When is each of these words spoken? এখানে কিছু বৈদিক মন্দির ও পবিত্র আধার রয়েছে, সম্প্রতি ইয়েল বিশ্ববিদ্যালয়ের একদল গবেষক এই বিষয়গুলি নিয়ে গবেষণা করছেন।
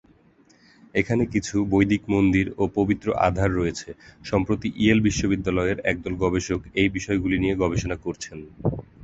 এখানে 0.95 1.23
কিছু 1.33 1.55
বৈদিক 1.71 2.03
মন্দির 2.13 2.45
ও 2.57 2.73
পবিত্র 2.77 3.07
আধার 3.27 3.49
রয়েছে, 3.53 3.89
সম্প্রতি 4.25 4.67
ইয়েল 4.75 4.99
বিশ্ববিদ্যালয়ের 5.07 5.77
একদল 5.91 6.13
গবেষক 6.23 6.59
এই 6.81 6.89
বিষয়গুলি 6.97 7.37
নিয়ে 7.39 7.59
গবেষণা 7.63 7.97
করছেন। 8.05 8.37